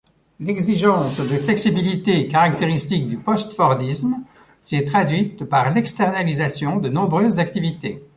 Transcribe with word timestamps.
L'exigence 0.39 1.19
de 1.19 1.37
flexibilité 1.37 2.27
caractéristique 2.27 3.07
du 3.07 3.19
post-fordisme 3.19 4.23
s'est 4.59 4.83
traduite 4.85 5.43
par 5.45 5.69
l'externalisation 5.71 6.77
de 6.77 6.89
nombreuses 6.89 7.37
activités. 7.39 8.01